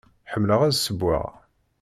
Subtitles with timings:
[0.31, 1.29] Ḥemmleɣ ad ssewweɣ.